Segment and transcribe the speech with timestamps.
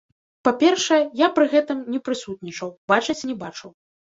[0.47, 3.71] Па-першае, я пры гэтым не прысутнічаў, бачыць не бачыў.